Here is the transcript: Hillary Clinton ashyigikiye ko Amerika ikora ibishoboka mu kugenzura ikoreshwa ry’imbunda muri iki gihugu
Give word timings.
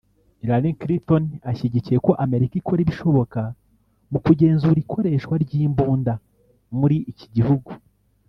Hillary 0.41 0.71
Clinton 0.81 1.23
ashyigikiye 1.51 1.97
ko 2.05 2.11
Amerika 2.25 2.53
ikora 2.61 2.79
ibishoboka 2.85 3.41
mu 4.11 4.19
kugenzura 4.25 4.77
ikoreshwa 4.83 5.33
ry’imbunda 5.43 6.13
muri 6.79 6.97
iki 7.11 7.27
gihugu 7.35 7.69